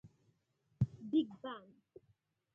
[1.11, 1.69] Big Bang!